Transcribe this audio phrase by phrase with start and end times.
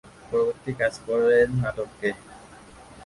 [0.29, 2.09] পরবর্তীতে কাজ করেন নাটকে।